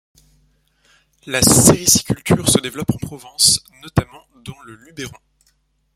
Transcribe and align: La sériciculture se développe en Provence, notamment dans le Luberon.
La 1.27 1.43
sériciculture 1.43 2.49
se 2.49 2.59
développe 2.59 2.89
en 2.89 2.97
Provence, 2.97 3.63
notamment 3.83 4.25
dans 4.43 4.59
le 4.65 4.73
Luberon. 4.73 5.19